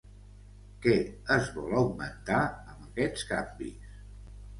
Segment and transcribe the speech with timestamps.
[0.85, 0.93] Què
[1.35, 2.39] es vol augmentar
[2.71, 3.93] amb aquests canvis?